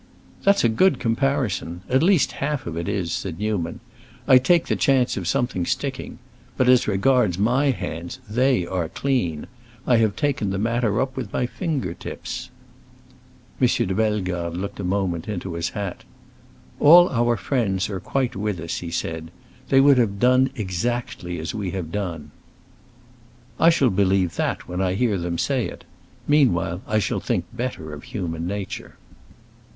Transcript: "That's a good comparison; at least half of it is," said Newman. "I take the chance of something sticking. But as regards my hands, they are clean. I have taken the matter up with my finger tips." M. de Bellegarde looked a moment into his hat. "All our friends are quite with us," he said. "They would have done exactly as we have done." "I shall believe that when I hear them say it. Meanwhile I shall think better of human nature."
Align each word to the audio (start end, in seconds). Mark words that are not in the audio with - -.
"That's 0.43 0.63
a 0.63 0.67
good 0.67 0.97
comparison; 0.97 1.81
at 1.87 2.01
least 2.01 2.31
half 2.41 2.65
of 2.65 2.75
it 2.75 2.89
is," 2.89 3.11
said 3.11 3.37
Newman. 3.37 3.81
"I 4.27 4.39
take 4.39 4.65
the 4.65 4.75
chance 4.75 5.15
of 5.15 5.27
something 5.27 5.63
sticking. 5.63 6.17
But 6.57 6.67
as 6.67 6.87
regards 6.87 7.37
my 7.37 7.69
hands, 7.69 8.17
they 8.27 8.65
are 8.65 8.89
clean. 8.89 9.45
I 9.85 9.97
have 9.97 10.15
taken 10.15 10.49
the 10.49 10.57
matter 10.57 10.99
up 10.99 11.15
with 11.15 11.31
my 11.31 11.45
finger 11.45 11.93
tips." 11.93 12.49
M. 13.61 13.67
de 13.67 13.93
Bellegarde 13.93 14.57
looked 14.57 14.79
a 14.79 14.83
moment 14.83 15.27
into 15.29 15.53
his 15.53 15.69
hat. 15.69 16.03
"All 16.79 17.07
our 17.09 17.37
friends 17.37 17.87
are 17.87 17.99
quite 17.99 18.35
with 18.35 18.59
us," 18.59 18.79
he 18.79 18.89
said. 18.89 19.29
"They 19.69 19.79
would 19.79 19.99
have 19.99 20.17
done 20.17 20.49
exactly 20.55 21.37
as 21.37 21.53
we 21.53 21.69
have 21.77 21.91
done." 21.91 22.31
"I 23.59 23.69
shall 23.69 23.91
believe 23.91 24.35
that 24.35 24.67
when 24.67 24.81
I 24.81 24.95
hear 24.95 25.19
them 25.19 25.37
say 25.37 25.67
it. 25.67 25.83
Meanwhile 26.27 26.81
I 26.87 26.97
shall 26.97 27.19
think 27.19 27.45
better 27.53 27.93
of 27.93 28.05
human 28.05 28.47
nature." 28.47 28.95